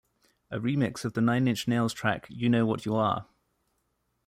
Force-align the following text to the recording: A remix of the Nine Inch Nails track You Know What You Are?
A 0.49 0.57
remix 0.57 1.05
of 1.05 1.13
the 1.13 1.21
Nine 1.21 1.47
Inch 1.47 1.67
Nails 1.67 1.93
track 1.93 2.25
You 2.27 2.49
Know 2.49 2.65
What 2.65 2.87
You 2.87 2.95
Are? 2.95 3.27